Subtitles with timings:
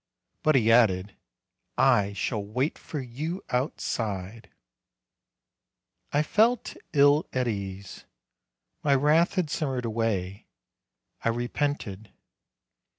[0.41, 1.15] But he added:
[1.77, 4.49] "I shall wait for you outside!"
[6.11, 8.05] I felt ill at ease;
[8.81, 10.47] my wrath had simmered away;
[11.23, 12.11] I repented.